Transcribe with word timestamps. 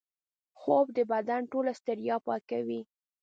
خوب 0.59 0.85
د 0.97 0.99
بدن 1.11 1.41
ټوله 1.51 1.71
ستړیا 1.79 2.15
پاکوي 2.27 2.81